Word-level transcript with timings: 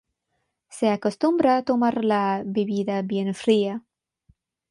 Se 0.77 0.87
acostumbra 0.91 1.57
tomar 1.67 2.03
la 2.13 2.23
bebida 2.57 2.97
bien 3.13 3.33
fría. 3.43 3.79